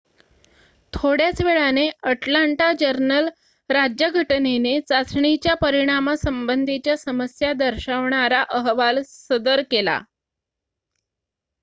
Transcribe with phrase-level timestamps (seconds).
[0.93, 9.99] थोड्याच वेळाने अटलांटा जर्नल-राज्यघटनेने चाचणीच्या परिणामासंबंधीच्या समस्या दर्शवणारा अहवाल सदर केला